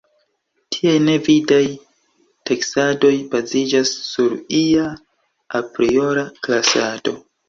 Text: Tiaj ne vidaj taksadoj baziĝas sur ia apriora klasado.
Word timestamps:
Tiaj 0.75 0.93
ne 1.07 1.13
vidaj 1.25 1.65
taksadoj 2.49 3.11
baziĝas 3.33 3.91
sur 4.05 4.33
ia 4.61 4.87
apriora 5.61 6.25
klasado. 6.49 7.15